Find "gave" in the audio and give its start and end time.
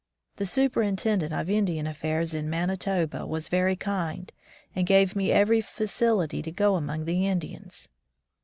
4.87-5.15